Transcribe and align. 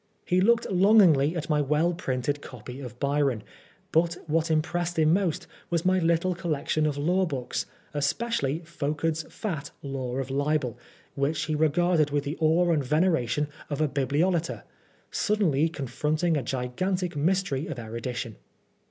He 0.25 0.41
looked 0.41 0.65
longingly 0.71 1.35
at 1.35 1.47
my 1.47 1.61
well 1.61 1.93
printed 1.93 2.41
copy 2.41 2.79
of 2.79 2.99
Byron; 2.99 3.43
but 3.91 4.17
what 4.25 4.49
impressed 4.49 4.97
him 4.97 5.13
most 5.13 5.45
was 5.69 5.85
my 5.85 5.99
little 5.99 6.33
collection 6.33 6.87
of 6.87 6.97
law 6.97 7.27
books, 7.27 7.67
especially 7.93 8.63
Folkard's 8.65 9.21
fat 9.31 9.69
"Law 9.83 10.15
of 10.17 10.31
Libel," 10.31 10.75
which 11.13 11.43
he 11.43 11.53
regarded 11.53 12.09
with 12.09 12.23
the 12.23 12.35
awe 12.39 12.71
and 12.71 12.83
veneration 12.83 13.47
of 13.69 13.79
a 13.79 13.87
bibliolater, 13.87 14.63
suddenly 15.11 15.69
confronting 15.69 16.35
a 16.35 16.41
gigantic 16.41 17.15
mystery 17.15 17.67
of 17.67 17.77
erudition. 17.77 18.37